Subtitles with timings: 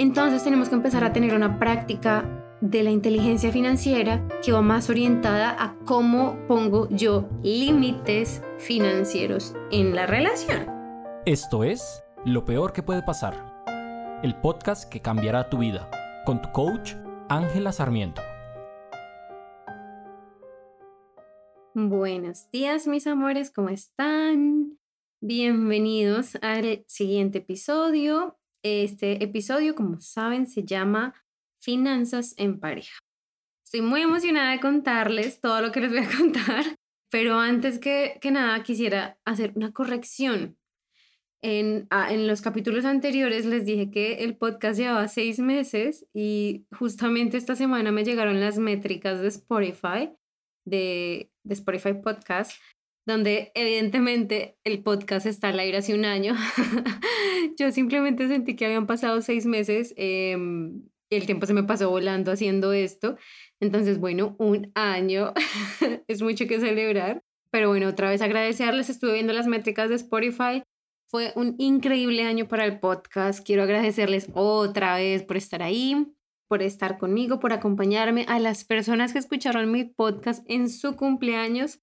[0.00, 2.24] entonces tenemos que empezar a tener una práctica
[2.62, 9.94] de la inteligencia financiera que va más orientada a cómo pongo yo límites financieros en
[9.94, 10.66] la relación.
[11.26, 13.62] Esto es Lo peor que puede pasar,
[14.22, 15.90] el podcast que cambiará tu vida,
[16.24, 16.94] con tu coach
[17.28, 18.22] Ángela Sarmiento.
[21.74, 24.78] Buenos días mis amores, ¿cómo están?
[25.20, 28.39] Bienvenidos al siguiente episodio.
[28.62, 31.14] Este episodio, como saben, se llama
[31.60, 32.98] finanzas en pareja.
[33.64, 36.76] Estoy muy emocionada de contarles todo lo que les voy a contar,
[37.10, 40.58] pero antes que, que nada quisiera hacer una corrección.
[41.42, 46.66] En, ah, en los capítulos anteriores les dije que el podcast llevaba seis meses y
[46.70, 50.12] justamente esta semana me llegaron las métricas de Spotify,
[50.66, 52.52] de, de Spotify Podcast,
[53.10, 56.34] donde evidentemente el podcast está al aire hace un año.
[57.58, 59.92] Yo simplemente sentí que habían pasado seis meses.
[59.96, 60.36] Eh,
[61.10, 63.16] el tiempo se me pasó volando haciendo esto.
[63.60, 65.34] Entonces, bueno, un año
[66.08, 67.22] es mucho que celebrar.
[67.50, 68.88] Pero bueno, otra vez agradecerles.
[68.88, 70.62] Estuve viendo las métricas de Spotify.
[71.08, 73.44] Fue un increíble año para el podcast.
[73.44, 76.06] Quiero agradecerles otra vez por estar ahí,
[76.48, 78.24] por estar conmigo, por acompañarme.
[78.28, 81.80] A las personas que escucharon mi podcast en su cumpleaños,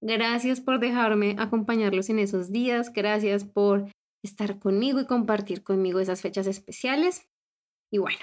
[0.00, 2.92] gracias por dejarme acompañarlos en esos días.
[2.92, 3.90] Gracias por
[4.22, 7.28] estar conmigo y compartir conmigo esas fechas especiales.
[7.92, 8.20] Y bueno,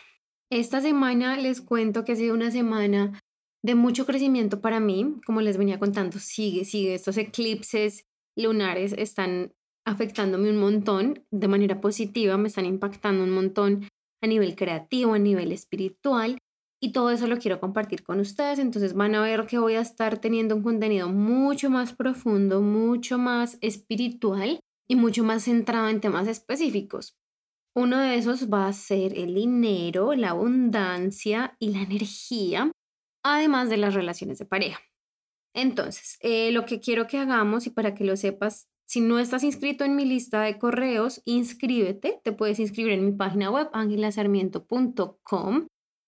[0.52, 3.20] esta semana les cuento que ha sido una semana
[3.64, 5.16] de mucho crecimiento para mí.
[5.26, 6.94] Como les venía contando, sigue, sigue.
[6.94, 8.06] Estos eclipses
[8.38, 9.54] lunares están
[9.86, 13.88] afectándome un montón de manera positiva, me están impactando un montón
[14.22, 16.38] a nivel creativo, a nivel espiritual.
[16.80, 18.60] Y todo eso lo quiero compartir con ustedes.
[18.60, 23.18] Entonces van a ver que voy a estar teniendo un contenido mucho más profundo, mucho
[23.18, 27.18] más espiritual y mucho más centrado en temas específicos.
[27.76, 32.72] Uno de esos va a ser el dinero, la abundancia y la energía,
[33.24, 34.80] además de las relaciones de pareja.
[35.54, 39.44] Entonces, eh, lo que quiero que hagamos y para que lo sepas, si no estás
[39.44, 42.22] inscrito en mi lista de correos, inscríbete.
[42.24, 45.68] Te puedes inscribir en mi página web angelasarmiento.com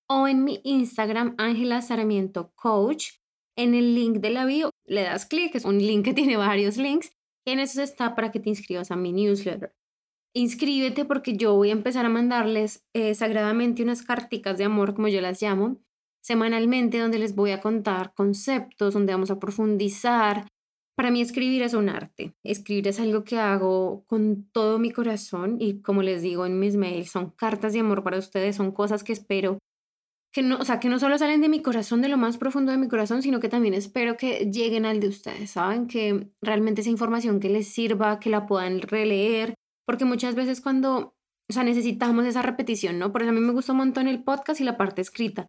[0.09, 1.81] o en mi Instagram Ángela
[2.55, 3.05] Coach.
[3.55, 6.77] En el link de la bio le das clic, es un link que tiene varios
[6.77, 7.13] links.
[7.45, 9.73] Y en eso está para que te inscribas a mi newsletter
[10.33, 15.07] inscríbete porque yo voy a empezar a mandarles eh, sagradamente unas carticas de amor, como
[15.07, 15.77] yo las llamo,
[16.21, 20.47] semanalmente, donde les voy a contar conceptos, donde vamos a profundizar.
[20.95, 22.35] Para mí escribir es un arte.
[22.43, 26.75] Escribir es algo que hago con todo mi corazón y como les digo en mis
[26.75, 29.59] mails, son cartas de amor para ustedes, son cosas que espero
[30.31, 32.71] que no, o sea, que no solo salen de mi corazón, de lo más profundo
[32.71, 35.87] de mi corazón, sino que también espero que lleguen al de ustedes, ¿saben?
[35.87, 41.15] Que realmente esa información que les sirva, que la puedan releer, porque muchas veces cuando,
[41.49, 43.11] o sea, necesitamos esa repetición, ¿no?
[43.11, 45.47] Por eso a mí me gusta un montón el podcast y la parte escrita.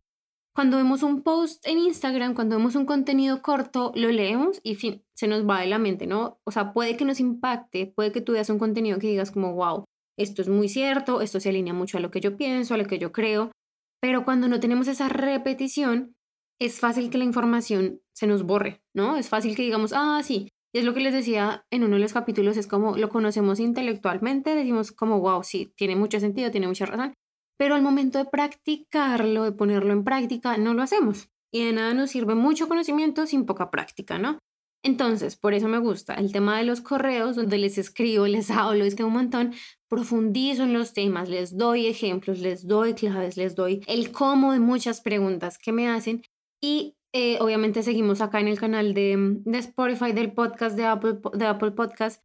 [0.54, 5.04] Cuando vemos un post en Instagram, cuando vemos un contenido corto, lo leemos y fin,
[5.14, 6.40] se nos va de la mente, ¿no?
[6.44, 9.54] O sea, puede que nos impacte, puede que tú veas un contenido que digas como,
[9.54, 9.84] wow,
[10.18, 12.86] esto es muy cierto, esto se alinea mucho a lo que yo pienso, a lo
[12.86, 13.52] que yo creo,
[14.00, 16.16] pero cuando no tenemos esa repetición,
[16.60, 19.16] es fácil que la información se nos borre, ¿no?
[19.16, 22.02] Es fácil que digamos, ah, sí, y es lo que les decía en uno de
[22.02, 26.68] los capítulos, es como lo conocemos intelectualmente, decimos como, wow, sí, tiene mucho sentido, tiene
[26.68, 27.14] mucha razón,
[27.58, 31.28] pero al momento de practicarlo, de ponerlo en práctica, no lo hacemos.
[31.52, 34.38] Y de nada nos sirve mucho conocimiento sin poca práctica, ¿no?
[34.82, 38.84] Entonces, por eso me gusta el tema de los correos, donde les escribo, les hablo,
[38.84, 39.52] es que un montón,
[39.88, 44.60] profundizo en los temas, les doy ejemplos, les doy claves, les doy el cómo de
[44.60, 46.22] muchas preguntas que me hacen
[46.62, 51.18] y eh, obviamente seguimos acá en el canal de, de, Spotify, del podcast de Apple,
[51.34, 52.22] de Apple Podcast,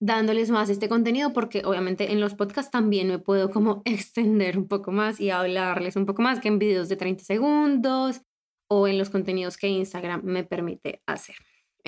[0.00, 4.68] dándoles más este contenido porque obviamente en los podcasts también me puedo como extender un
[4.68, 8.22] poco más y hablarles un poco más que en videos de 30 segundos
[8.70, 11.34] o en los contenidos que Instagram me permite hacer.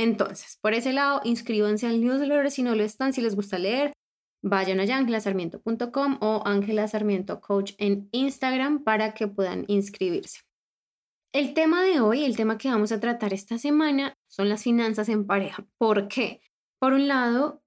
[0.00, 3.92] Entonces, por ese lado, inscríbanse al newsletter si no lo están, si les gusta leer,
[4.42, 10.40] vayan a angelasarmiento.com o Ángela Sarmiento Coach en Instagram para que puedan inscribirse.
[11.34, 15.10] El tema de hoy, el tema que vamos a tratar esta semana, son las finanzas
[15.10, 15.66] en pareja.
[15.76, 16.40] ¿Por qué?
[16.78, 17.62] Por un lado,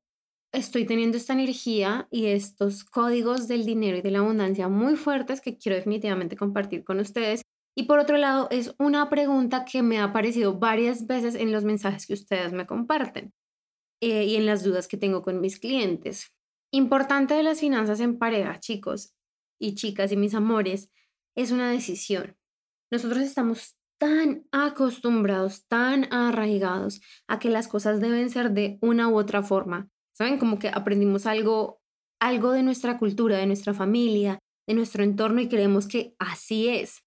[0.52, 5.40] estoy teniendo esta energía y estos códigos del dinero y de la abundancia muy fuertes
[5.40, 7.44] que quiero definitivamente compartir con ustedes.
[7.76, 11.64] Y por otro lado, es una pregunta que me ha aparecido varias veces en los
[11.64, 13.34] mensajes que ustedes me comparten
[14.02, 16.34] eh, y en las dudas que tengo con mis clientes.
[16.72, 19.16] Importante de las finanzas en pareja, chicos
[19.60, 20.92] y chicas y mis amores,
[21.36, 22.38] es una decisión.
[22.92, 29.18] Nosotros estamos tan acostumbrados, tan arraigados a que las cosas deben ser de una u
[29.18, 29.90] otra forma.
[30.12, 30.38] ¿Saben?
[30.38, 31.82] Como que aprendimos algo,
[32.20, 37.04] algo de nuestra cultura, de nuestra familia, de nuestro entorno y creemos que así es.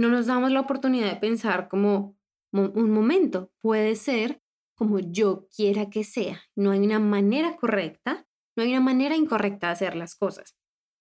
[0.00, 2.16] No nos damos la oportunidad de pensar como
[2.52, 4.40] un momento, puede ser
[4.74, 6.40] como yo quiera que sea.
[6.56, 8.26] No hay una manera correcta,
[8.56, 10.56] no hay una manera incorrecta de hacer las cosas.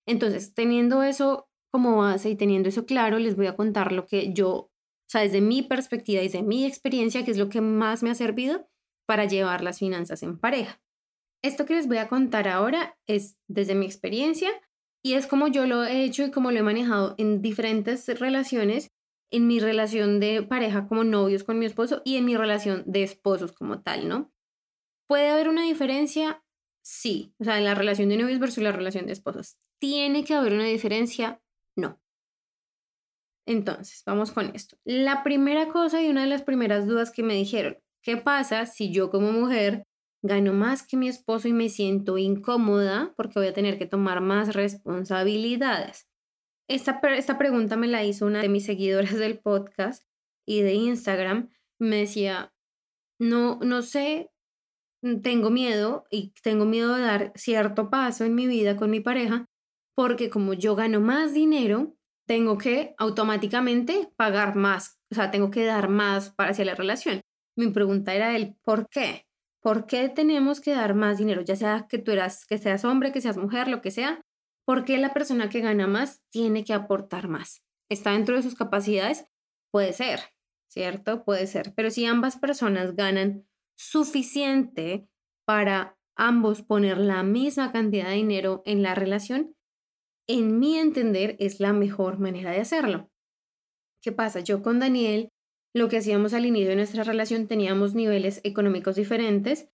[0.05, 4.33] Entonces, teniendo eso como base y teniendo eso claro, les voy a contar lo que
[4.33, 4.71] yo, o
[5.07, 8.67] sea, desde mi perspectiva, desde mi experiencia, que es lo que más me ha servido
[9.07, 10.81] para llevar las finanzas en pareja.
[11.41, 14.49] Esto que les voy a contar ahora es desde mi experiencia
[15.03, 18.91] y es como yo lo he hecho y como lo he manejado en diferentes relaciones,
[19.31, 23.03] en mi relación de pareja como novios con mi esposo y en mi relación de
[23.03, 24.31] esposos como tal, ¿no?
[25.07, 26.43] ¿Puede haber una diferencia?
[26.83, 29.57] Sí, o sea, en la relación de novios versus la relación de esposos.
[29.79, 31.41] ¿Tiene que haber una diferencia?
[31.75, 32.01] No.
[33.47, 34.77] Entonces, vamos con esto.
[34.83, 38.91] La primera cosa y una de las primeras dudas que me dijeron, ¿qué pasa si
[38.91, 39.83] yo como mujer
[40.21, 44.21] gano más que mi esposo y me siento incómoda porque voy a tener que tomar
[44.21, 46.07] más responsabilidades.
[46.67, 50.03] Esta, esta pregunta me la hizo una de mis seguidores del podcast
[50.45, 51.49] y de Instagram.
[51.79, 52.53] Me decía,
[53.19, 54.31] no, no sé,
[55.23, 59.45] tengo miedo y tengo miedo de dar cierto paso en mi vida con mi pareja
[59.95, 61.93] porque como yo gano más dinero,
[62.25, 67.19] tengo que automáticamente pagar más, o sea, tengo que dar más para hacia la relación.
[67.57, 69.25] Mi pregunta era el por qué.
[69.61, 71.41] ¿Por qué tenemos que dar más dinero?
[71.41, 74.21] Ya sea que tú eras, que seas hombre, que seas mujer, lo que sea.
[74.65, 77.63] ¿Por qué la persona que gana más tiene que aportar más?
[77.89, 79.25] ¿Está dentro de sus capacidades?
[79.71, 80.21] Puede ser,
[80.69, 81.25] ¿cierto?
[81.25, 81.73] Puede ser.
[81.75, 83.47] Pero si ambas personas ganan
[83.77, 85.07] suficiente
[85.45, 89.55] para ambos poner la misma cantidad de dinero en la relación,
[90.27, 93.09] en mi entender es la mejor manera de hacerlo.
[94.01, 94.41] ¿Qué pasa?
[94.41, 95.31] Yo con Daniel
[95.73, 99.69] lo que hacíamos al inicio de nuestra relación teníamos niveles económicos diferentes,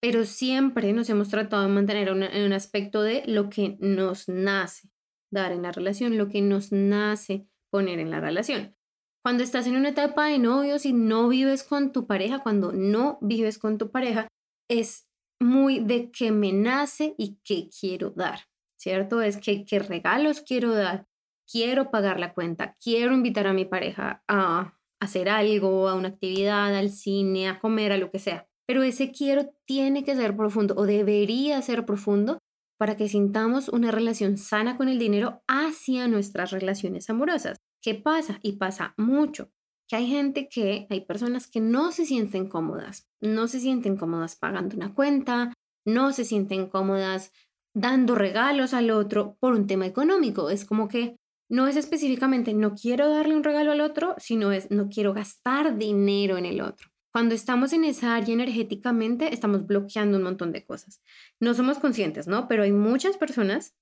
[0.00, 4.90] pero siempre nos hemos tratado de mantener en un aspecto de lo que nos nace
[5.32, 8.76] dar en la relación, lo que nos nace poner en la relación.
[9.22, 13.18] Cuando estás en una etapa de novios y no vives con tu pareja, cuando no
[13.20, 14.28] vives con tu pareja,
[14.68, 15.06] es
[15.40, 18.40] muy de qué me nace y qué quiero dar,
[18.78, 19.20] ¿cierto?
[19.20, 21.06] Es que qué regalos quiero dar,
[21.50, 26.74] quiero pagar la cuenta, quiero invitar a mi pareja a hacer algo, a una actividad,
[26.76, 28.46] al cine, a comer, a lo que sea.
[28.66, 32.38] Pero ese quiero tiene que ser profundo o debería ser profundo
[32.78, 37.58] para que sintamos una relación sana con el dinero hacia nuestras relaciones amorosas.
[37.82, 38.38] ¿Qué pasa?
[38.42, 39.50] Y pasa mucho.
[39.88, 44.36] Que hay gente que, hay personas que no se sienten cómodas, no se sienten cómodas
[44.36, 45.52] pagando una cuenta,
[45.84, 47.32] no se sienten cómodas
[47.74, 50.48] dando regalos al otro por un tema económico.
[50.48, 51.16] Es como que
[51.50, 55.76] no es específicamente no quiero darle un regalo al otro, sino es no quiero gastar
[55.76, 56.88] dinero en el otro.
[57.12, 61.02] Cuando estamos en esa área energéticamente, estamos bloqueando un montón de cosas.
[61.40, 62.46] No somos conscientes, ¿no?
[62.46, 63.74] Pero hay muchas personas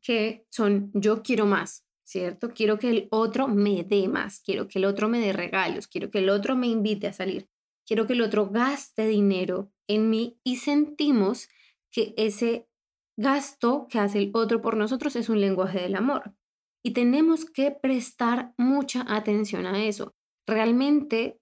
[0.00, 2.48] que son yo quiero más, ¿cierto?
[2.54, 6.10] Quiero que el otro me dé más, quiero que el otro me dé regalos, quiero
[6.10, 7.46] que el otro me invite a salir,
[7.86, 11.48] quiero que el otro gaste dinero en mí y sentimos
[11.90, 12.68] que ese
[13.18, 16.34] gasto que hace el otro por nosotros es un lenguaje del amor.
[16.86, 20.14] Y tenemos que prestar mucha atención a eso.
[20.46, 21.40] Realmente,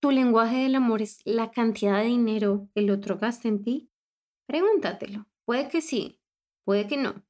[0.00, 3.90] tu lenguaje del amor es la cantidad de dinero que el otro gasta en ti.
[4.46, 5.26] Pregúntatelo.
[5.44, 6.22] Puede que sí,
[6.64, 7.22] puede que no.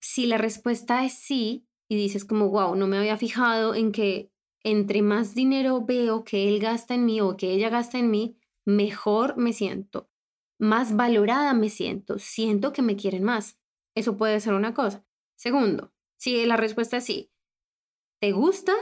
[0.00, 4.32] Si la respuesta es sí y dices como, wow, no me había fijado en que
[4.64, 8.36] entre más dinero veo que él gasta en mí o que ella gasta en mí,
[8.64, 10.10] mejor me siento,
[10.58, 13.60] más valorada me siento, siento que me quieren más.
[13.94, 15.06] Eso puede ser una cosa.
[15.36, 17.30] Segundo, si la respuesta es sí,
[18.20, 18.74] ¿te gusta?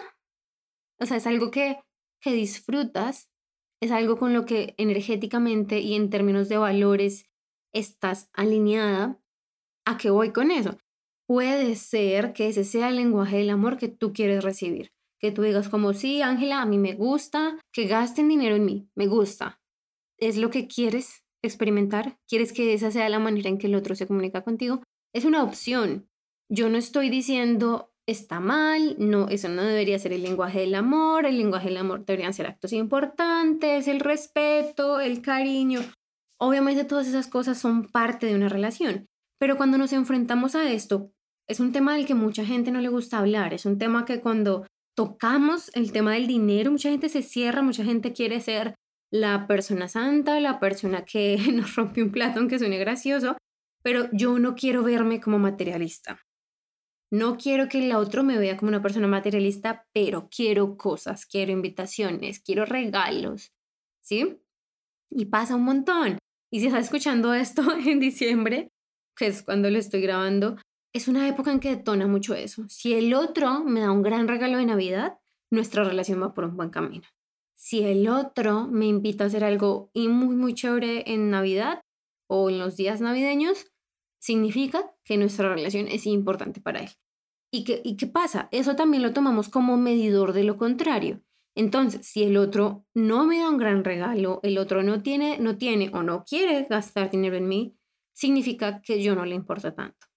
[1.00, 1.80] O sea, es algo que,
[2.20, 3.30] que disfrutas,
[3.80, 7.26] es algo con lo que energéticamente y en términos de valores
[7.72, 9.20] estás alineada.
[9.84, 10.78] ¿A qué voy con eso?
[11.26, 14.88] Puede ser que ese sea el lenguaje del amor que tú quieres recibir.
[15.18, 18.88] Que tú digas como, sí, Ángela, a mí me gusta que gasten dinero en mí,
[18.94, 19.60] me gusta.
[20.18, 22.18] ¿Es lo que quieres experimentar?
[22.28, 24.82] ¿Quieres que esa sea la manera en que el otro se comunica contigo?
[25.14, 26.08] Es una opción.
[26.50, 31.26] Yo no estoy diciendo está mal, no, eso no debería ser el lenguaje del amor,
[31.26, 35.80] el lenguaje del amor deberían ser actos importantes, el respeto, el cariño.
[36.38, 39.06] Obviamente todas esas cosas son parte de una relación,
[39.38, 41.12] pero cuando nos enfrentamos a esto,
[41.48, 44.20] es un tema del que mucha gente no le gusta hablar, es un tema que
[44.20, 48.74] cuando tocamos el tema del dinero, mucha gente se cierra, mucha gente quiere ser
[49.10, 53.36] la persona santa, la persona que nos rompe un plato aunque suene gracioso,
[53.82, 56.20] pero yo no quiero verme como materialista.
[57.14, 61.52] No quiero que el otro me vea como una persona materialista, pero quiero cosas, quiero
[61.52, 63.52] invitaciones, quiero regalos,
[64.02, 64.40] ¿sí?
[65.10, 66.18] Y pasa un montón.
[66.52, 68.72] Y si estás escuchando esto en diciembre,
[69.16, 70.56] que es cuando lo estoy grabando,
[70.92, 72.64] es una época en que detona mucho eso.
[72.68, 75.16] Si el otro me da un gran regalo de Navidad,
[75.52, 77.06] nuestra relación va por un buen camino.
[77.54, 81.80] Si el otro me invita a hacer algo muy, muy chévere en Navidad
[82.28, 83.70] o en los días navideños,
[84.18, 86.90] significa que nuestra relación es importante para él.
[87.54, 88.48] ¿Y qué, ¿Y qué pasa?
[88.50, 91.22] Eso también lo tomamos como medidor de lo contrario.
[91.54, 95.56] Entonces, si el otro no me da un gran regalo, el otro no tiene, no
[95.56, 97.76] tiene o no quiere gastar dinero en mí,
[98.12, 100.08] significa que yo no le importa tanto.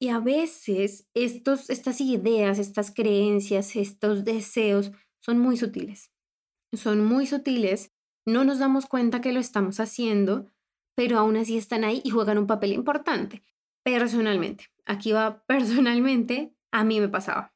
[0.00, 6.10] Y a veces estos, estas ideas, estas creencias, estos deseos son muy sutiles.
[6.72, 7.92] Son muy sutiles,
[8.24, 10.50] no nos damos cuenta que lo estamos haciendo,
[10.94, 13.42] pero aún así están ahí y juegan un papel importante.
[13.84, 17.52] Personalmente, aquí va personalmente, a mí me pasaba.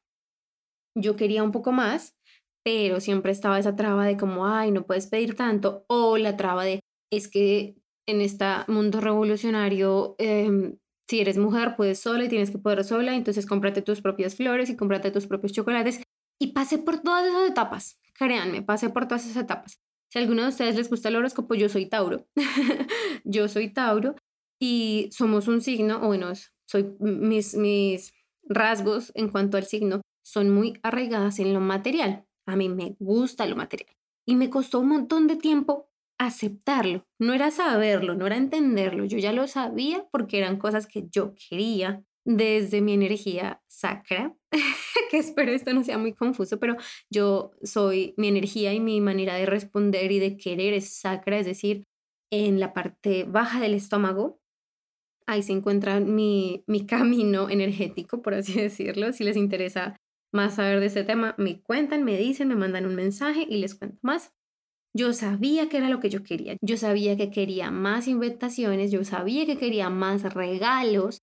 [0.97, 2.15] Yo quería un poco más,
[2.63, 6.63] pero siempre estaba esa traba de como, ay, no puedes pedir tanto, o la traba
[6.63, 6.79] de,
[7.11, 7.75] es que
[8.07, 10.77] en este mundo revolucionario em,
[11.07, 14.69] si eres mujer, puedes sola y tienes que poder sola, entonces cómprate tus propias flores
[14.69, 16.01] y cómprate tus propios chocolates.
[16.39, 19.79] Y pasé por todas esas etapas, créanme, pasé por todas esas etapas.
[20.09, 22.27] Si a alguno de ustedes les gusta el horóscopo, yo soy Tauro.
[23.23, 24.15] yo soy Tauro
[24.59, 26.31] y somos un signo, o bueno,
[26.67, 32.25] soy, mis, mis rasgos en cuanto al signo son muy arraigadas en lo material.
[32.47, 33.95] A mí me gusta lo material.
[34.25, 39.17] Y me costó un montón de tiempo aceptarlo, no era saberlo, no era entenderlo, yo
[39.17, 44.35] ya lo sabía porque eran cosas que yo quería desde mi energía sacra,
[45.11, 46.75] que espero esto no sea muy confuso, pero
[47.09, 51.45] yo soy, mi energía y mi manera de responder y de querer es sacra, es
[51.45, 51.83] decir,
[52.31, 54.39] en la parte baja del estómago,
[55.27, 59.97] ahí se encuentra mi, mi camino energético, por así decirlo, si les interesa
[60.33, 63.75] más saber de este tema, me cuentan, me dicen, me mandan un mensaje y les
[63.75, 64.33] cuento más.
[64.93, 66.57] Yo sabía que era lo que yo quería.
[66.61, 71.21] Yo sabía que quería más invitaciones, yo sabía que quería más regalos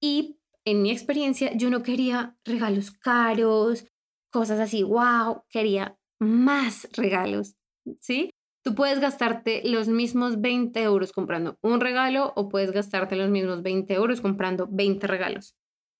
[0.00, 3.86] y en mi experiencia yo no quería regalos caros,
[4.30, 7.54] cosas así, wow, quería más regalos,
[8.00, 8.30] ¿sí?
[8.64, 13.62] Tú puedes gastarte los mismos 20 euros comprando un regalo o puedes gastarte los mismos
[13.62, 15.54] 20 euros comprando 20 regalos,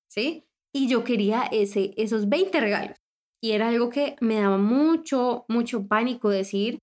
[0.09, 0.45] ¿sí?
[0.73, 2.97] Y yo quería ese, esos 20 regalos.
[3.43, 6.79] Y era algo que me daba mucho, mucho pánico decir,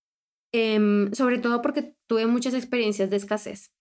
[0.54, 3.72] Em, sobre todo porque tuve muchas experiencias de escasez.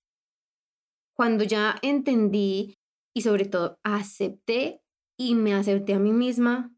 [1.17, 2.79] Cuando ya entendí
[3.15, 4.81] y sobre todo acepté
[5.19, 6.73] y me acepté a mí misma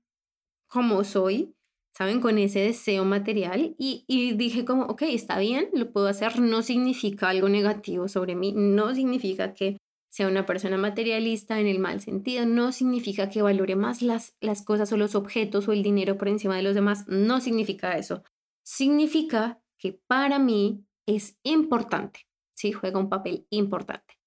[0.67, 1.55] como soy,
[1.93, 2.21] ¿saben?
[2.21, 6.63] Con ese deseo material y, y dije como, ok, está bien, lo puedo hacer, no
[6.63, 9.77] significa algo negativo sobre mí, no significa que
[10.13, 14.63] sea una persona materialista en el mal sentido, no significa que valore más las, las
[14.63, 18.23] cosas o los objetos o el dinero por encima de los demás, no significa eso.
[18.63, 22.73] Significa que para mí es importante, ¿sí?
[22.73, 24.19] Juega un papel importante.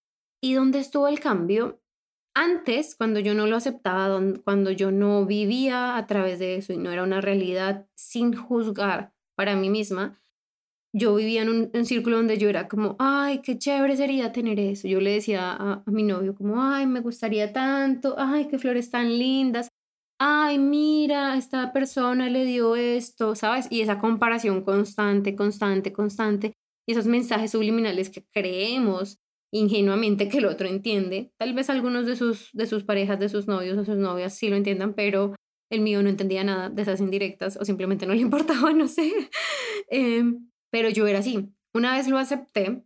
[0.41, 1.81] ¿Y dónde estuvo el cambio?
[2.37, 6.77] Antes, cuando yo no lo aceptaba, cuando yo no vivía a través de eso y
[6.77, 10.19] no era una realidad sin juzgar para mí misma,
[10.93, 14.87] yo vivía en un, círculo donde yo era como, ay, qué chévere sería tener eso.
[14.87, 18.91] Yo le decía a, a mi novio como, ay, me gustaría tanto, ay, qué flores
[18.91, 19.69] tan lindas,
[20.19, 23.67] ay, mira, esta persona le dio esto, ¿sabes?
[23.69, 26.53] Y esa comparación constante, constante, constante,
[26.87, 29.19] y esos mensajes subliminales que creemos
[29.55, 31.31] ingenuamente que el otro entiende.
[31.37, 34.49] Tal vez algunos de sus, de sus parejas, de sus novios o sus novias sí
[34.49, 35.33] lo entiendan, pero
[35.71, 39.11] el mío no entendía nada de esas indirectas o simplemente no le importaba, no sé.
[39.89, 41.49] Em, pero yo era así.
[41.73, 42.83] Una vez lo acepté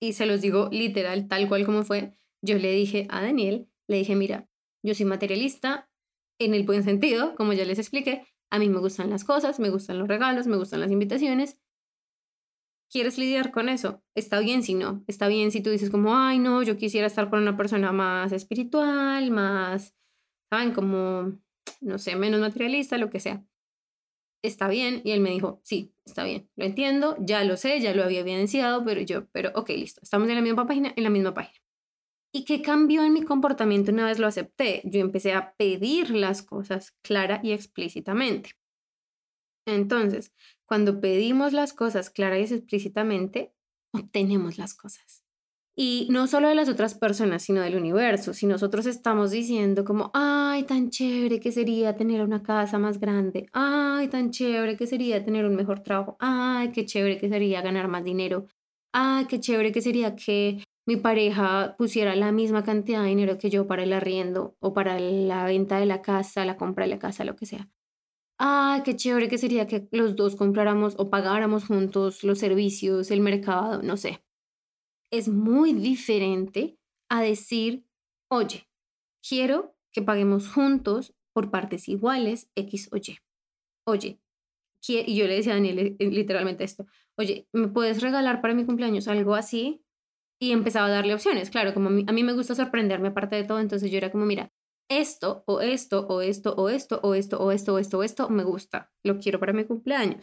[0.00, 3.98] y se los digo literal, tal cual como fue, yo le dije a Daniel, le
[3.98, 4.48] dije, mira,
[4.82, 5.90] yo soy materialista,
[6.38, 9.70] en el buen sentido, como ya les expliqué, a mí me gustan las cosas, me
[9.70, 11.58] gustan los regalos, me gustan las invitaciones.
[12.92, 14.04] ¿Quieres lidiar con eso?
[14.14, 15.02] Está bien si no.
[15.06, 18.32] Está bien si tú dices como, ay, no, yo quisiera estar con una persona más
[18.32, 19.96] espiritual, más,
[20.52, 20.72] ¿saben?
[20.74, 21.40] Como,
[21.80, 23.42] no sé, menos materialista, lo que sea.
[24.44, 25.00] Está bien.
[25.04, 28.20] Y él me dijo, sí, está bien, lo entiendo, ya lo sé, ya lo había
[28.20, 31.64] evidenciado, pero yo, pero ok, listo, estamos en la misma página, en la misma página.
[32.34, 34.82] ¿Y qué cambió en mi comportamiento una vez lo acepté?
[34.84, 38.52] Yo empecé a pedir las cosas clara y explícitamente.
[39.66, 40.32] Entonces,
[40.72, 43.52] cuando pedimos las cosas clara y explícitamente,
[43.92, 45.22] obtenemos las cosas.
[45.76, 48.32] Y no solo de las otras personas, sino del universo.
[48.32, 53.50] Si nosotros estamos diciendo como, ay, tan chévere que sería tener una casa más grande,
[53.52, 57.88] ay, tan chévere que sería tener un mejor trabajo, ay, qué chévere que sería ganar
[57.88, 58.46] más dinero,
[58.94, 63.50] ay, qué chévere que sería que mi pareja pusiera la misma cantidad de dinero que
[63.50, 66.98] yo para el arriendo o para la venta de la casa, la compra de la
[66.98, 67.68] casa, lo que sea.
[68.44, 73.20] Ah, qué chévere que sería que los dos compráramos o pagáramos juntos los servicios, el
[73.20, 74.24] mercado, no sé.
[75.12, 76.76] Es muy diferente
[77.08, 77.86] a decir,
[78.28, 78.68] oye,
[79.26, 83.18] quiero que paguemos juntos por partes iguales X o Y.
[83.86, 84.20] Oye,
[84.88, 88.64] y yo le decía a Daniel eh, literalmente esto, oye, ¿me puedes regalar para mi
[88.64, 89.84] cumpleaños algo así?
[90.40, 93.36] Y empezaba a darle opciones, claro, como a mí, a mí me gusta sorprenderme aparte
[93.36, 94.52] de todo, entonces yo era como, mira,
[95.00, 98.28] esto o esto o esto o esto o esto o esto o esto o esto
[98.28, 100.22] me gusta, lo quiero para mi cumpleaños.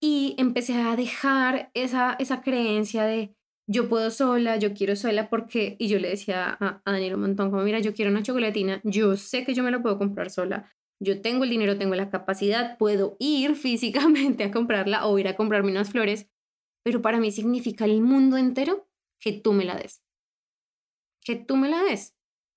[0.00, 3.34] Y empecé a dejar esa, esa creencia de
[3.68, 7.22] yo puedo sola, yo quiero sola porque, y yo le decía a, a Daniel un
[7.22, 10.30] montón, como mira, yo quiero una chocolatina, yo sé que yo me la puedo comprar
[10.30, 15.28] sola, yo tengo el dinero, tengo la capacidad, puedo ir físicamente a comprarla o ir
[15.28, 16.28] a comprarme unas flores,
[16.84, 18.88] pero para mí significa el mundo entero
[19.20, 20.02] que tú me la des.
[21.24, 22.15] Que tú me la des.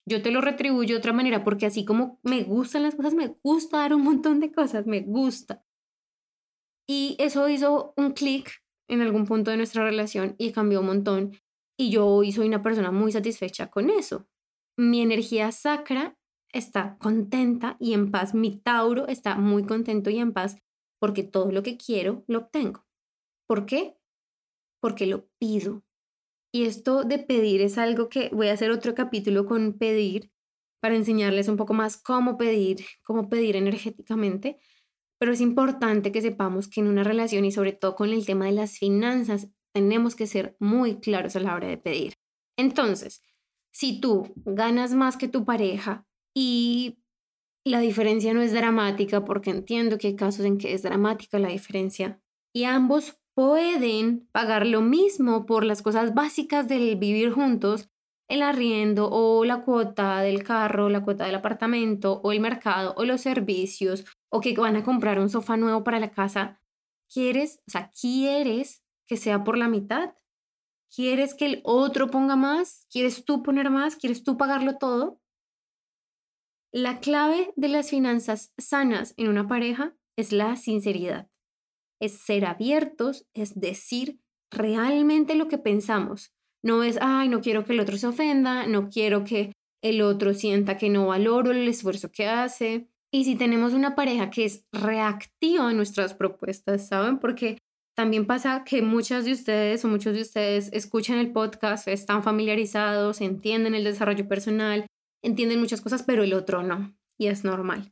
[0.09, 3.35] Yo te lo retribuyo de otra manera porque así como me gustan las cosas, me
[3.43, 5.63] gusta dar un montón de cosas, me gusta.
[6.87, 11.37] Y eso hizo un clic en algún punto de nuestra relación y cambió un montón.
[11.77, 14.27] Y yo hoy soy una persona muy satisfecha con eso.
[14.75, 16.17] Mi energía sacra
[16.51, 18.33] está contenta y en paz.
[18.33, 20.57] Mi Tauro está muy contento y en paz
[20.99, 22.83] porque todo lo que quiero lo obtengo.
[23.47, 23.95] ¿Por qué?
[24.81, 25.83] Porque lo pido.
[26.51, 30.31] Y esto de pedir es algo que voy a hacer otro capítulo con pedir
[30.81, 34.57] para enseñarles un poco más cómo pedir, cómo pedir energéticamente.
[35.19, 38.45] Pero es importante que sepamos que en una relación y sobre todo con el tema
[38.45, 42.13] de las finanzas tenemos que ser muy claros a la hora de pedir.
[42.57, 43.21] Entonces,
[43.71, 46.99] si tú ganas más que tu pareja y
[47.65, 51.49] la diferencia no es dramática, porque entiendo que hay casos en que es dramática la
[51.49, 52.21] diferencia,
[52.53, 57.89] y ambos pueden pagar lo mismo por las cosas básicas del vivir juntos,
[58.27, 63.05] el arriendo o la cuota del carro, la cuota del apartamento o el mercado o
[63.05, 66.61] los servicios o que van a comprar un sofá nuevo para la casa,
[67.07, 70.13] ¿quieres, o sea, quieres que sea por la mitad?
[70.93, 72.87] ¿Quieres que el otro ponga más?
[72.91, 73.95] ¿Quieres tú poner más?
[73.95, 75.21] ¿Quieres tú pagarlo todo?
[76.73, 81.29] La clave de las finanzas sanas en una pareja es la sinceridad
[82.01, 84.19] es ser abiertos, es decir
[84.51, 86.33] realmente lo que pensamos.
[86.63, 90.33] No es, ay, no quiero que el otro se ofenda, no quiero que el otro
[90.33, 92.89] sienta que no valoro el esfuerzo que hace.
[93.11, 97.19] Y si tenemos una pareja que es reactiva a nuestras propuestas, ¿saben?
[97.19, 97.57] Porque
[97.95, 103.21] también pasa que muchas de ustedes o muchos de ustedes escuchan el podcast, están familiarizados,
[103.21, 104.85] entienden el desarrollo personal,
[105.23, 106.95] entienden muchas cosas, pero el otro no.
[107.17, 107.91] Y es normal.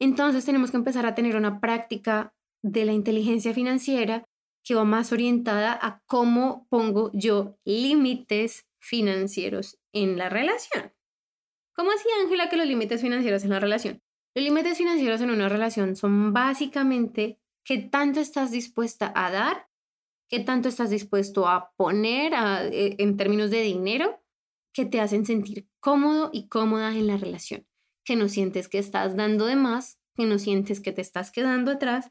[0.00, 2.32] Entonces tenemos que empezar a tener una práctica
[2.66, 4.24] de la inteligencia financiera
[4.64, 10.92] que va más orientada a cómo pongo yo límites financieros en la relación.
[11.74, 14.02] ¿Cómo hacía Ángela que los límites financieros en la relación?
[14.34, 19.68] Los límites financieros en una relación son básicamente qué tanto estás dispuesta a dar,
[20.28, 22.32] qué tanto estás dispuesto a poner
[22.72, 24.20] eh, en términos de dinero
[24.74, 27.66] que te hacen sentir cómodo y cómoda en la relación,
[28.04, 31.70] que no sientes que estás dando de más, que no sientes que te estás quedando
[31.70, 32.10] atrás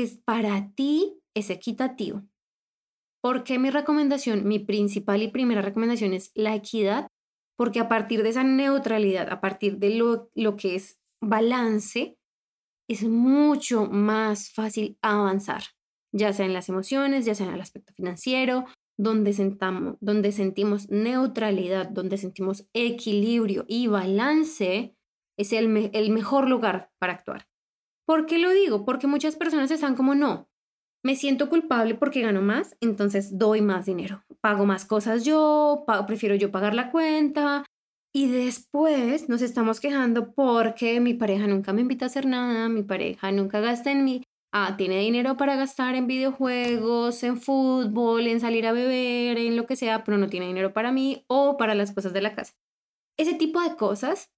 [0.00, 2.22] que para ti es equitativo.
[3.22, 7.08] ¿Por mi recomendación, mi principal y primera recomendación es la equidad?
[7.56, 12.16] Porque a partir de esa neutralidad, a partir de lo, lo que es balance,
[12.88, 15.62] es mucho más fácil avanzar,
[16.12, 18.64] ya sea en las emociones, ya sea en el aspecto financiero,
[18.98, 24.96] donde, sentamos, donde sentimos neutralidad, donde sentimos equilibrio y balance,
[25.38, 27.49] es el, el mejor lugar para actuar.
[28.10, 28.84] ¿Por qué lo digo?
[28.84, 30.48] Porque muchas personas están como, no,
[31.04, 36.34] me siento culpable porque gano más, entonces doy más dinero, pago más cosas yo, prefiero
[36.34, 37.64] yo pagar la cuenta.
[38.12, 42.82] Y después nos estamos quejando porque mi pareja nunca me invita a hacer nada, mi
[42.82, 44.24] pareja nunca gasta en mí.
[44.52, 49.66] Ah, tiene dinero para gastar en videojuegos, en fútbol, en salir a beber, en lo
[49.66, 52.54] que sea, pero no tiene dinero para mí o para las cosas de la casa.
[53.16, 54.32] Ese tipo de cosas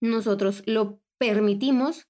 [0.00, 2.08] nosotros lo permitimos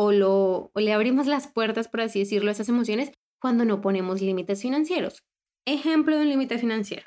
[0.00, 4.22] o, lo, le abrimos las puertas, por así decirlo, a esas emociones cuando no ponemos
[4.22, 5.24] límites financieros.
[5.66, 7.02] Ejemplo de un límite financiero.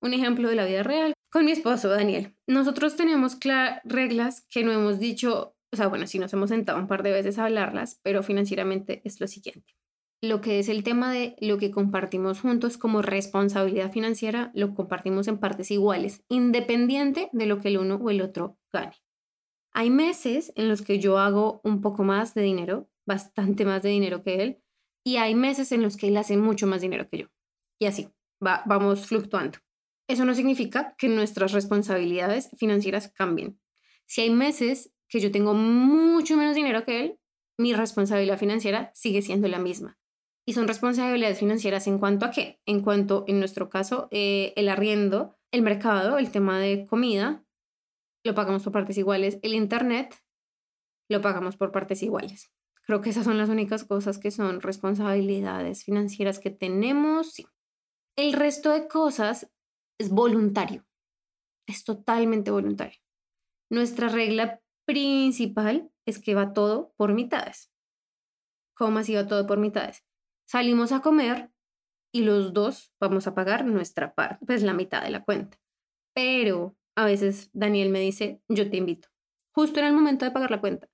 [0.00, 2.34] Un ejemplo de la vida real con mi esposo Daniel.
[2.48, 3.38] Nosotros tenemos
[3.84, 7.12] reglas que no hemos dicho, o sea, bueno, sí nos hemos sentado un par de
[7.12, 9.76] veces a hablarlas, pero financieramente es lo siguiente.
[10.20, 15.28] Lo que es el tema de lo que compartimos juntos como responsabilidad financiera, lo compartimos
[15.28, 18.96] en partes iguales, independiente de lo que el uno o el otro gane.
[19.74, 23.90] Hay meses en los que yo hago un poco más de dinero, bastante más de
[23.90, 24.62] dinero que él,
[25.04, 27.26] y hay meses en los que él hace mucho más dinero que yo.
[27.80, 28.08] Y así,
[28.44, 29.58] va, vamos fluctuando.
[30.08, 33.58] Eso no significa que nuestras responsabilidades financieras cambien.
[34.06, 37.18] Si hay meses que yo tengo mucho menos dinero que él,
[37.58, 39.98] mi responsabilidad financiera sigue siendo la misma.
[40.44, 42.60] Y son responsabilidades financieras en cuanto a qué?
[42.66, 47.41] En cuanto, en nuestro caso, eh, el arriendo, el mercado, el tema de comida,
[48.24, 49.38] lo pagamos por partes iguales.
[49.42, 50.16] El Internet
[51.08, 52.52] lo pagamos por partes iguales.
[52.84, 57.34] Creo que esas son las únicas cosas que son responsabilidades financieras que tenemos.
[58.16, 59.50] El resto de cosas
[59.98, 60.84] es voluntario.
[61.66, 62.98] Es totalmente voluntario.
[63.70, 67.72] Nuestra regla principal es que va todo por mitades.
[68.74, 70.04] ¿Cómo así va todo por mitades?
[70.44, 71.52] Salimos a comer
[72.12, 75.58] y los dos vamos a pagar nuestra parte, pues la mitad de la cuenta.
[76.14, 79.08] Pero a veces Daniel me dice, yo te invito,
[79.54, 80.88] justo en el momento de pagar la cuenta,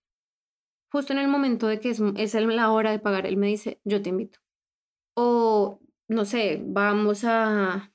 [0.90, 3.80] justo en el momento de que es, es la hora de pagar, él me dice,
[3.84, 4.38] yo te invito.
[5.16, 7.92] O, no sé, vamos a...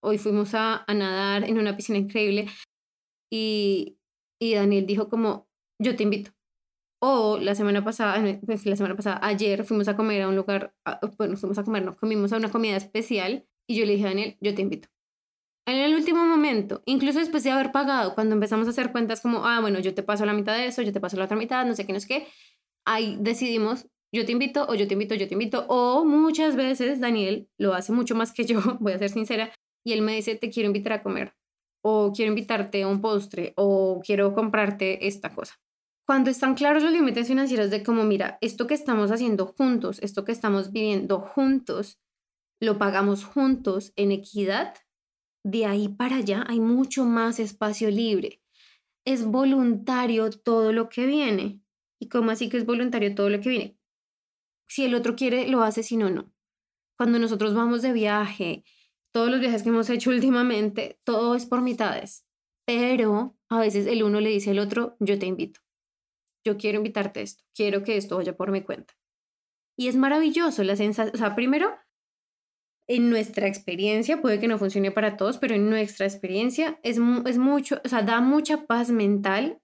[0.00, 2.48] hoy fuimos a, a, nadar en una piscina increíble
[3.30, 3.98] y,
[4.40, 5.48] y Daniel dijo como,
[5.78, 6.32] yo te invito.
[7.00, 10.74] O la semana pasada, pues la semana pasada, ayer fuimos a comer a un lugar,
[11.18, 14.08] bueno, fuimos a comer, no, comimos a una comida especial y yo le dije a
[14.08, 14.88] Daniel, yo te invito.
[15.66, 19.46] En el último momento, incluso después de haber pagado, cuando empezamos a hacer cuentas como,
[19.46, 21.64] ah, bueno, yo te paso la mitad de eso, yo te paso la otra mitad,
[21.64, 22.26] no sé qué, no sé qué,
[22.86, 27.00] ahí decidimos, yo te invito o yo te invito, yo te invito, o muchas veces
[27.00, 29.52] Daniel lo hace mucho más que yo, voy a ser sincera,
[29.86, 31.34] y él me dice, te quiero invitar a comer,
[31.82, 35.54] o quiero invitarte a un postre, o quiero comprarte esta cosa.
[36.06, 40.26] Cuando están claros los límites financieros de como, mira, esto que estamos haciendo juntos, esto
[40.26, 41.98] que estamos viviendo juntos,
[42.60, 44.74] lo pagamos juntos en equidad,
[45.44, 48.42] de ahí para allá hay mucho más espacio libre.
[49.04, 51.60] Es voluntario todo lo que viene.
[52.00, 53.78] ¿Y cómo así que es voluntario todo lo que viene?
[54.66, 56.32] Si el otro quiere, lo hace, si no, no.
[56.96, 58.64] Cuando nosotros vamos de viaje,
[59.12, 62.26] todos los viajes que hemos hecho últimamente, todo es por mitades.
[62.66, 65.60] Pero a veces el uno le dice al otro, yo te invito.
[66.42, 67.44] Yo quiero invitarte a esto.
[67.54, 68.94] Quiero que esto vaya por mi cuenta.
[69.76, 71.14] Y es maravilloso la sensación.
[71.14, 71.74] O sea, primero,
[72.86, 77.38] en nuestra experiencia, puede que no funcione para todos, pero en nuestra experiencia es, es
[77.38, 79.60] mucho, o sea, da mucha paz mental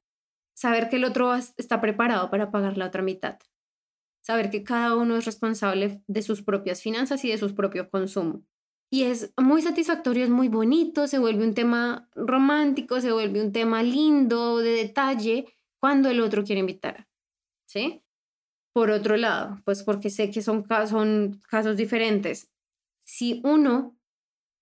[0.55, 3.39] saber que el otro está preparado para pagar la otra mitad.
[4.23, 8.43] Saber que cada uno es responsable de sus propias finanzas y de su propio consumo.
[8.93, 13.53] Y es muy satisfactorio, es muy bonito, se vuelve un tema romántico, se vuelve un
[13.53, 15.47] tema lindo, de detalle,
[15.79, 17.07] cuando el otro quiere invitar.
[17.67, 18.03] ¿Sí?
[18.73, 22.51] Por otro lado, pues porque sé que son, son casos diferentes
[23.11, 23.99] si uno,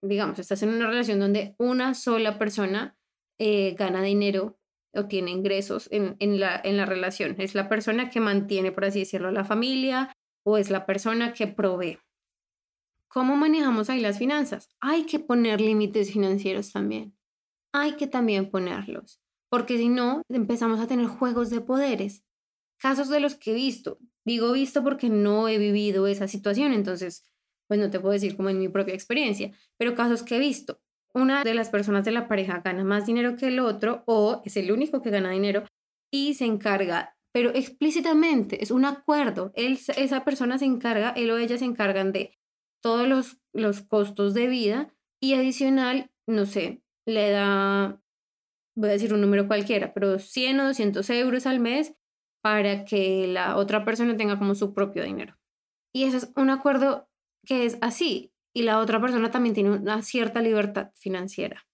[0.03, 2.97] digamos, estás en una relación donde una sola persona
[3.39, 4.59] eh, gana dinero
[4.95, 8.87] o tiene ingresos en, en, la, en la relación, es la persona que mantiene, por
[8.87, 11.99] así decirlo, la familia o es la persona que provee.
[13.09, 14.71] ¿Cómo manejamos ahí las finanzas?
[14.81, 17.15] Hay que poner límites financieros también.
[17.73, 22.25] Hay que también ponerlos, porque si no, empezamos a tener juegos de poderes.
[22.79, 27.25] Casos de los que he visto, digo visto porque no he vivido esa situación, entonces
[27.69, 30.81] pues no te puedo decir como en mi propia experiencia, pero casos que he visto.
[31.15, 34.57] Una de las personas de la pareja gana más dinero que el otro o es
[34.57, 35.65] el único que gana dinero
[36.11, 39.53] y se encarga, pero explícitamente, es un acuerdo.
[39.55, 42.39] Esa persona se encarga, él o ella se encargan de
[42.83, 48.01] todos los, los costos de vida y adicional, no sé, le da,
[48.77, 51.95] voy a decir un número cualquiera, pero 100 o 200 euros al mes
[52.43, 55.37] para que la otra persona tenga como su propio dinero.
[55.93, 57.08] Y eso es un acuerdo
[57.49, 61.67] que es así y la otra persona también tiene una cierta libertad financiera.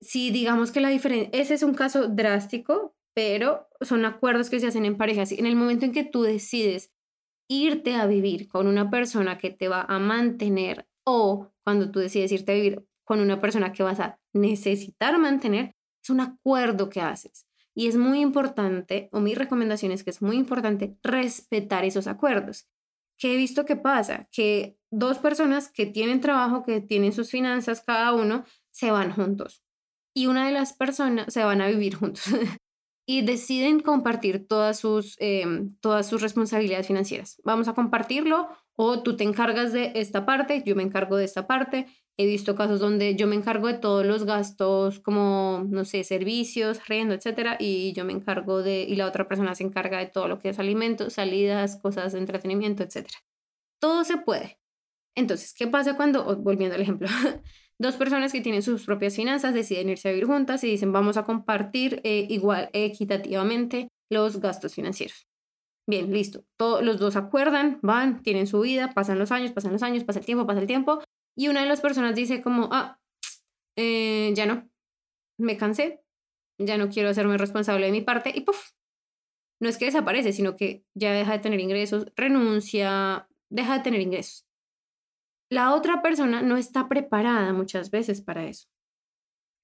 [0.00, 4.66] Si digamos que la diferencia, ese es un caso drástico, pero son acuerdos que se
[4.66, 5.30] hacen en parejas.
[5.30, 6.92] En el momento en que tú decides
[7.48, 12.32] irte a vivir con una persona que te va a mantener o cuando tú decides
[12.32, 17.00] irte a vivir con una persona que vas a necesitar mantener, es un acuerdo que
[17.00, 17.46] haces.
[17.74, 22.68] Y es muy importante, o mi recomendación es que es muy importante respetar esos acuerdos.
[23.18, 24.28] ¿Qué he visto que pasa?
[24.32, 29.64] Que dos personas que tienen trabajo, que tienen sus finanzas cada uno, se van juntos.
[30.14, 32.24] Y una de las personas se van a vivir juntos
[33.06, 37.40] y deciden compartir todas sus, em, todas sus responsabilidades financieras.
[37.42, 41.46] Vamos a compartirlo o tú te encargas de esta parte, yo me encargo de esta
[41.46, 41.86] parte.
[42.18, 46.86] He visto casos donde yo me encargo de todos los gastos como, no sé, servicios,
[46.86, 50.28] riendo, etcétera, y yo me encargo de, y la otra persona se encarga de todo
[50.28, 53.18] lo que es alimentos, salidas, cosas de entretenimiento, etcétera.
[53.80, 54.61] Todo se puede.
[55.14, 57.08] Entonces, ¿qué pasa cuando, volviendo al ejemplo,
[57.78, 61.16] dos personas que tienen sus propias finanzas deciden irse a vivir juntas y dicen vamos
[61.16, 65.26] a compartir eh, igual, equitativamente los gastos financieros?
[65.86, 66.44] Bien, listo.
[66.56, 70.20] Todos los dos acuerdan, van, tienen su vida, pasan los años, pasan los años, pasa
[70.20, 71.02] el tiempo, pasa el tiempo.
[71.36, 72.98] Y una de las personas dice como, ah,
[73.76, 74.70] eh, ya no,
[75.38, 76.02] me cansé,
[76.58, 78.70] ya no quiero hacerme responsable de mi parte y puff.
[79.60, 84.00] No es que desaparece, sino que ya deja de tener ingresos, renuncia, deja de tener
[84.00, 84.44] ingresos.
[85.52, 88.68] La otra persona no está preparada muchas veces para eso.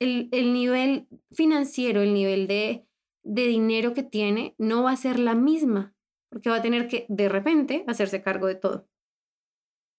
[0.00, 2.86] el, el nivel financiero, el nivel de,
[3.24, 5.94] de dinero que tiene, no va a ser la misma,
[6.30, 8.88] porque va a tener que de repente hacerse cargo de todo.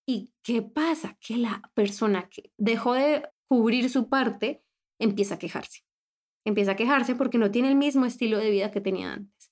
[0.07, 1.17] ¿Y qué pasa?
[1.19, 4.63] Que la persona que dejó de cubrir su parte
[4.99, 5.81] empieza a quejarse.
[6.45, 9.51] Empieza a quejarse porque no tiene el mismo estilo de vida que tenía antes.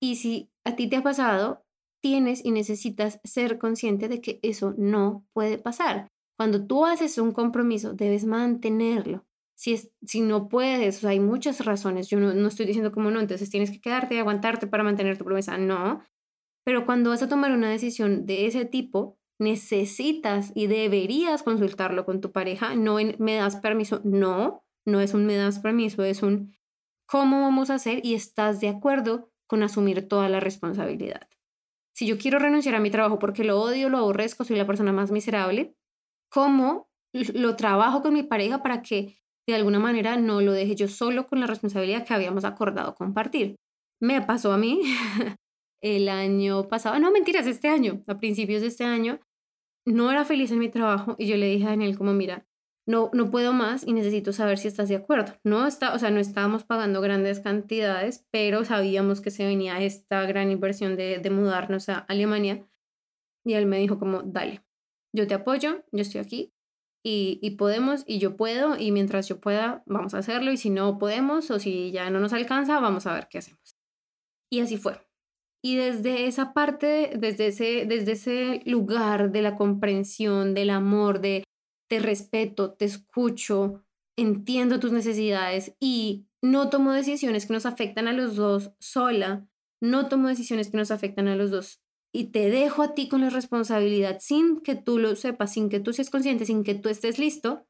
[0.00, 1.61] Y si a ti te ha pasado,
[2.02, 6.08] tienes y necesitas ser consciente de que eso no puede pasar.
[6.36, 9.24] Cuando tú haces un compromiso, debes mantenerlo.
[9.54, 12.08] Si, no puedes, hay muchas razones.
[12.08, 15.16] Yo no, no estoy diciendo como no, entonces tienes que quedarte y aguantarte para mantener
[15.16, 15.56] tu promesa.
[15.56, 16.02] No.
[16.64, 22.20] Pero cuando vas a tomar una decisión de ese tipo, necesitas y deberías consultarlo con
[22.20, 22.74] tu pareja.
[22.74, 24.00] No me das permiso.
[24.04, 26.56] No, no es un me das permiso, es un
[27.06, 31.28] cómo vamos a hacer y estás de acuerdo con asumir toda la responsabilidad.
[32.02, 34.90] Si yo quiero renunciar a mi trabajo porque lo odio, lo aborrezco, soy la persona
[34.90, 35.76] más miserable,
[36.32, 40.88] ¿cómo lo trabajo con mi pareja para que de alguna manera no lo deje yo
[40.88, 43.54] solo con la responsabilidad que habíamos acordado compartir?
[44.00, 44.80] Me pasó a mí
[45.80, 49.20] el año pasado, no mentiras, este año, a principios de este año,
[49.86, 52.48] no era feliz en mi trabajo y yo le dije a Daniel como, mira,
[52.86, 55.34] no, no puedo más y necesito saber si estás de acuerdo.
[55.44, 60.24] No está, o sea, no estábamos pagando grandes cantidades, pero sabíamos que se venía esta
[60.26, 62.66] gran inversión de, de mudarnos a Alemania.
[63.44, 64.64] Y él me dijo como, dale,
[65.14, 66.52] yo te apoyo, yo estoy aquí
[67.04, 70.70] y, y podemos y yo puedo y mientras yo pueda vamos a hacerlo y si
[70.70, 73.76] no podemos o si ya no nos alcanza, vamos a ver qué hacemos.
[74.50, 75.00] Y así fue.
[75.64, 81.44] Y desde esa parte, desde ese, desde ese lugar de la comprensión, del amor, de
[81.92, 83.84] te respeto, te escucho,
[84.16, 89.46] entiendo tus necesidades y no tomo decisiones que nos afectan a los dos sola,
[89.82, 93.20] no tomo decisiones que nos afectan a los dos y te dejo a ti con
[93.20, 96.88] la responsabilidad sin que tú lo sepas, sin que tú seas consciente, sin que tú
[96.88, 97.66] estés listo,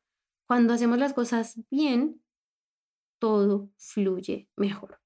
[0.47, 2.23] cuando hacemos las cosas bien,
[3.19, 5.01] todo fluye mejor.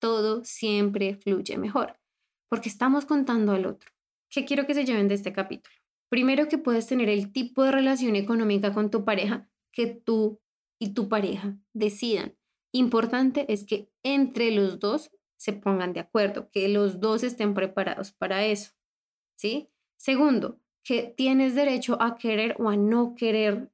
[0.00, 2.00] Todo siempre fluye mejor,
[2.48, 3.90] porque estamos contando al otro.
[4.30, 5.76] ¿Qué quiero que se lleven de este capítulo?
[6.08, 10.40] Primero que puedes tener el tipo de relación económica con tu pareja que tú
[10.80, 12.36] y tu pareja decidan.
[12.72, 18.12] Importante es que entre los dos se pongan de acuerdo, que los dos estén preparados
[18.12, 18.72] para eso.
[19.36, 19.70] ¿Sí?
[19.96, 23.70] Segundo, que tienes derecho a querer o a no querer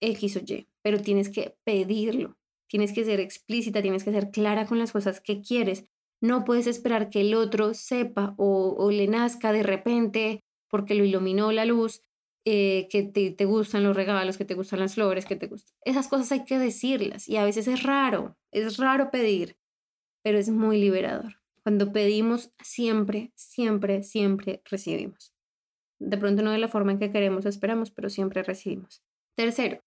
[0.00, 2.36] X o Y, pero tienes que pedirlo.
[2.68, 5.84] Tienes que ser explícita, tienes que ser clara con las cosas que quieres.
[6.20, 11.04] No puedes esperar que el otro sepa o, o le nazca de repente porque lo
[11.04, 12.02] iluminó la luz,
[12.44, 15.72] eh, que te, gustan los regalos, que te gustan las flores, que te gustan.
[15.84, 19.56] Esas cosas hay que decirlas y a veces es raro, es raro pedir,
[20.24, 21.36] pero es muy liberador.
[21.62, 25.32] Cuando pedimos, siempre, siempre, siempre recibimos.
[26.00, 29.04] De pronto no de la forma en que queremos esperamos, pero siempre recibimos.
[29.36, 29.80] Tercero,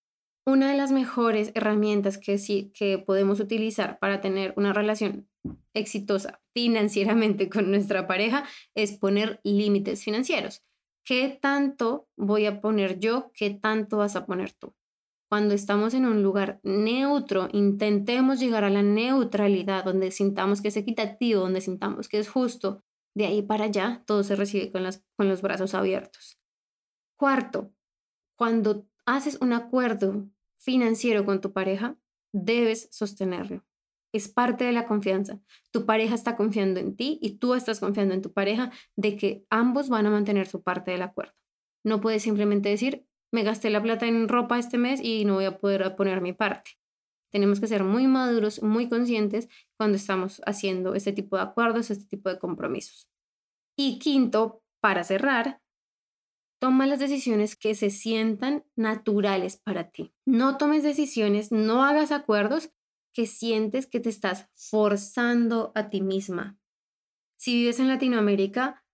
[0.45, 5.27] una de las mejores herramientas que, sí, que podemos utilizar para tener una relación
[5.73, 10.63] exitosa financieramente con nuestra pareja es poner límites financieros.
[11.07, 13.31] ¿Qué tanto voy a poner yo?
[13.33, 14.75] ¿Qué tanto vas a poner tú?
[15.29, 20.75] Cuando estamos en un lugar neutro, intentemos llegar a la neutralidad, donde sintamos que es
[20.75, 22.83] equitativo, donde sintamos que es justo.
[23.15, 24.83] De ahí para allá, todo se recibe con,
[25.15, 26.41] con los brazos abiertos.
[27.17, 27.71] Cuarto,
[28.35, 31.97] cuando haces un acuerdo financiero con tu pareja,
[32.33, 33.66] debes sostenerlo
[34.13, 35.39] es parte de la confianza.
[35.71, 39.45] Tu pareja está confiando en ti y tú estás confiando en tu pareja de que
[39.49, 41.33] ambos van a mantener su parte del acuerdo.
[41.83, 45.45] No puedes simplemente decir, me gasté la plata en ropa este mes y no voy
[45.45, 46.71] a poder poner mi parte.
[47.31, 52.05] Tenemos que ser muy maduros, muy conscientes cuando estamos haciendo este tipo de acuerdos, este
[52.05, 53.09] tipo de compromisos.
[53.77, 55.61] Y quinto, para cerrar,
[56.59, 60.13] toma las decisiones que se sientan naturales para ti.
[60.25, 62.71] No tomes decisiones, no hagas acuerdos
[63.17, 66.59] que sientes que te estás forzando a ti misma.
[67.35, 68.85] Si vives en Latinoamérica,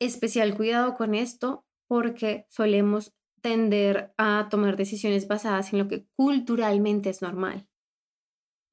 [0.00, 7.08] especial cuidado con esto porque solemos tender a tomar decisiones basadas en lo que culturalmente
[7.08, 7.68] es normal,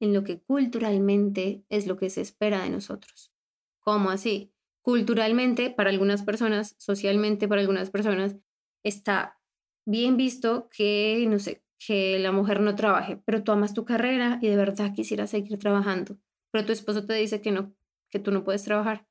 [0.00, 3.32] en lo que culturalmente es lo que se espera de nosotros.
[3.78, 4.52] ¿Cómo así?
[4.82, 8.34] Culturalmente, para algunas personas, socialmente, para algunas personas,
[8.82, 9.38] está
[9.86, 14.38] bien visto que, no sé, que la mujer no trabaje, pero tú amas tu carrera
[14.42, 16.18] y de verdad quisieras seguir trabajando,
[16.52, 17.74] pero tu esposo te dice que no,
[18.10, 19.06] que tú no puedes trabajar.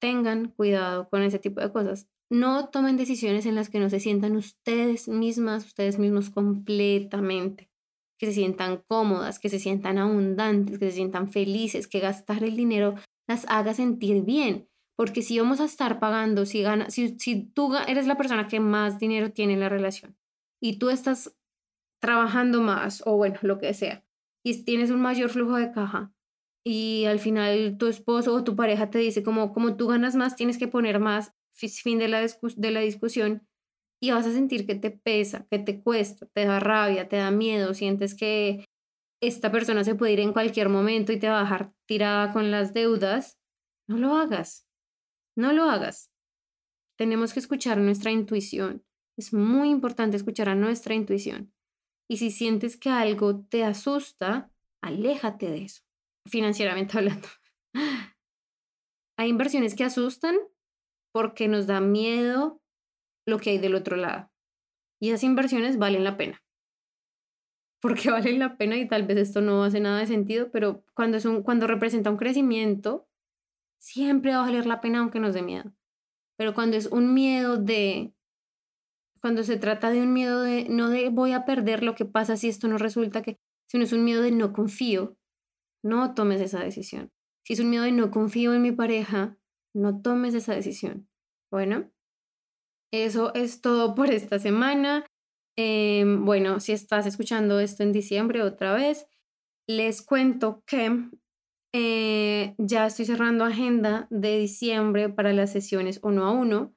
[0.00, 2.08] Tengan cuidado con ese tipo de cosas.
[2.30, 7.70] No tomen decisiones en las que no se sientan ustedes mismas, ustedes mismos completamente,
[8.18, 12.56] que se sientan cómodas, que se sientan abundantes, que se sientan felices, que gastar el
[12.56, 12.94] dinero
[13.28, 14.68] las haga sentir bien.
[14.96, 18.60] Porque si vamos a estar pagando, si, gana, si, si tú eres la persona que
[18.60, 20.16] más dinero tiene en la relación
[20.60, 21.34] y tú estás
[22.02, 24.04] trabajando más o bueno, lo que sea,
[24.44, 26.12] y tienes un mayor flujo de caja
[26.64, 30.36] y al final tu esposo o tu pareja te dice como, como tú ganas más,
[30.36, 33.46] tienes que poner más, fin de la, de la discusión,
[34.00, 37.30] y vas a sentir que te pesa, que te cuesta, te da rabia, te da
[37.30, 38.64] miedo, sientes que
[39.22, 42.50] esta persona se puede ir en cualquier momento y te va a dejar tirada con
[42.50, 43.38] las deudas,
[43.88, 44.66] no lo hagas,
[45.36, 46.10] no lo hagas.
[46.98, 48.84] Tenemos que escuchar nuestra intuición.
[49.16, 51.52] Es muy importante escuchar a nuestra intuición.
[52.12, 55.82] Y si sientes que algo te asusta, aléjate de eso,
[56.28, 57.26] financieramente hablando.
[59.16, 60.36] Hay inversiones que asustan
[61.10, 62.60] porque nos da miedo
[63.26, 64.30] lo que hay del otro lado.
[65.00, 66.44] Y esas inversiones valen la pena.
[67.80, 71.16] Porque valen la pena y tal vez esto no hace nada de sentido, pero cuando,
[71.16, 73.08] es un, cuando representa un crecimiento,
[73.80, 75.72] siempre va a valer la pena aunque nos dé miedo.
[76.36, 78.12] Pero cuando es un miedo de,
[79.22, 82.36] cuando se trata de un miedo de, no de voy a perder lo que pasa
[82.36, 83.38] si esto no resulta que,
[83.70, 85.16] sino es un miedo de no confío,
[85.84, 87.10] no tomes esa decisión.
[87.46, 89.38] Si es un miedo de no confío en mi pareja,
[89.74, 91.08] no tomes esa decisión.
[91.50, 91.90] Bueno,
[92.92, 95.06] eso es todo por esta semana.
[95.56, 99.06] Em, bueno, si estás escuchando esto en diciembre otra vez,
[99.68, 101.10] les cuento que
[101.74, 106.74] eh, ya estoy cerrando agenda de diciembre para las sesiones uno a uno.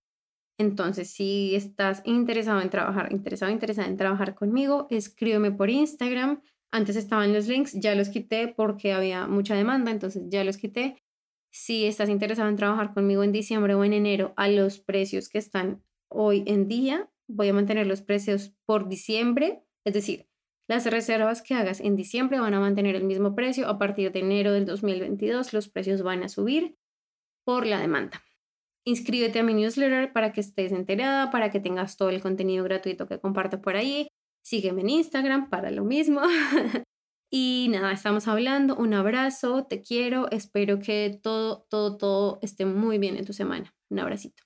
[0.58, 6.42] Entonces, si estás interesado en trabajar, interesado, interesada en trabajar conmigo, escríbeme por Instagram.
[6.72, 11.02] Antes estaban los links, ya los quité porque había mucha demanda, entonces ya los quité.
[11.52, 15.38] Si estás interesado en trabajar conmigo en diciembre o en enero a los precios que
[15.38, 20.28] están hoy en día, voy a mantener los precios por diciembre, es decir,
[20.68, 23.68] las reservas que hagas en diciembre van a mantener el mismo precio.
[23.68, 26.78] A partir de enero del 2022 los precios van a subir
[27.44, 28.24] por la demanda.
[28.88, 33.08] Inscríbete a mi newsletter para que estés enterada, para que tengas todo el contenido gratuito
[33.08, 34.08] que comparto por ahí.
[34.44, 36.22] Sígueme en Instagram para lo mismo.
[37.32, 38.76] y nada, estamos hablando.
[38.76, 40.30] Un abrazo, te quiero.
[40.30, 43.74] Espero que todo, todo, todo esté muy bien en tu semana.
[43.90, 44.45] Un abracito.